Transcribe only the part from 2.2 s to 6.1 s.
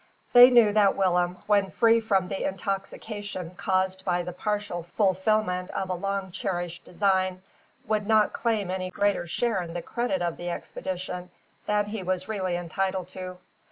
the intoxication caused by the partial fulfilment of a